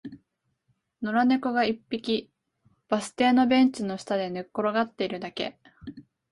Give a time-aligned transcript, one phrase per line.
[1.03, 2.31] 野良猫が一匹、
[2.89, 5.59] バス停のベンチの下で寝転がっているだけ